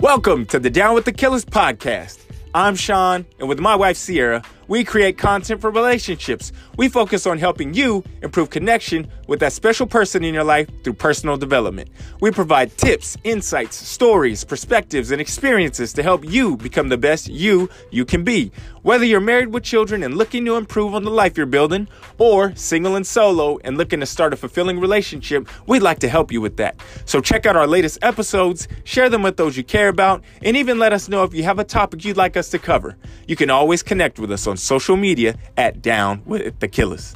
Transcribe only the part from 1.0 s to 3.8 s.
the Killers podcast. I'm Sean, and with my